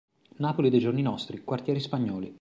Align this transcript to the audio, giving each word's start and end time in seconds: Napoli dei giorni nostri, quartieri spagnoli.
Napoli 0.37 0.71
dei 0.71 0.79
giorni 0.79 1.03
nostri, 1.03 1.43
quartieri 1.43 1.79
spagnoli. 1.79 2.29